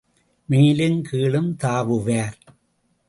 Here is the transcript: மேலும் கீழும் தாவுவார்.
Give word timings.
மேலும் 0.45 1.01
கீழும் 1.01 1.55
தாவுவார். 1.63 2.37